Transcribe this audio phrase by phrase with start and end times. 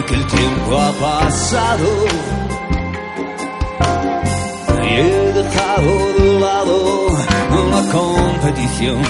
[0.00, 1.86] que el tiempo ha pasado
[4.82, 7.08] y he dejado de lado
[7.70, 9.02] la competición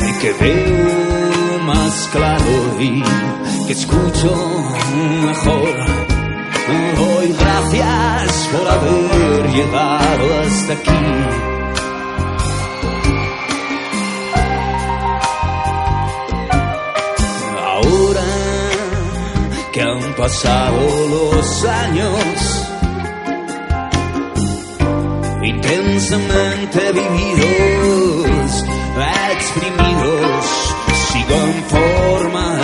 [0.00, 3.02] y que veo más claro y
[3.66, 4.34] que escucho
[5.26, 5.74] mejor.
[6.96, 11.41] Doy gracias por haber llegado hasta aquí.
[20.22, 22.68] Pasado los años,
[25.42, 28.64] intensamente vividos,
[29.32, 30.44] exprimidos,
[31.10, 32.56] sigo en forma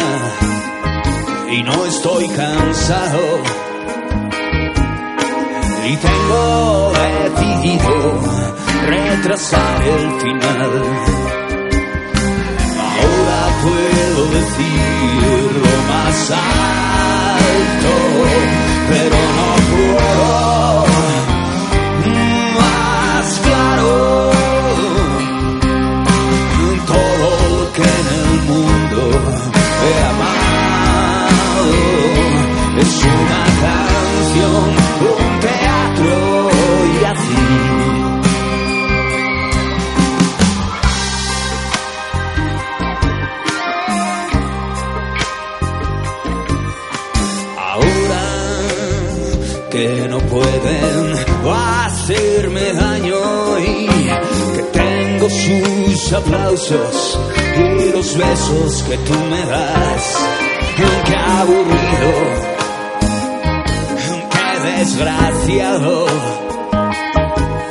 [1.51, 3.23] y no estoy cansado.
[5.85, 8.21] Y tengo decidido
[8.87, 10.73] retrasar el final.
[13.01, 17.08] Ahora puedo decirlo más alto,
[18.91, 20.85] pero no puedo
[22.59, 23.91] más claro.
[26.87, 29.01] Todo lo que en el mundo
[29.85, 31.63] he amado
[32.79, 34.78] es una canción,
[49.79, 51.15] que no pueden
[51.87, 53.87] hacerme daño y
[54.57, 57.21] que tengo sus aplausos
[57.57, 60.05] y los besos que tú me das.
[61.07, 62.13] Qué aburrido,
[64.35, 66.07] qué desgraciado,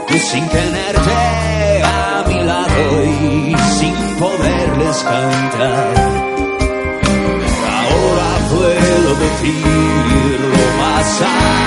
[0.08, 5.94] y sin tenerte a mi lado y sin poderles cantar.
[7.82, 11.67] Ahora puedo decirlo más alto,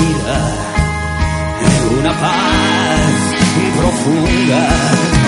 [2.01, 5.20] una canción, un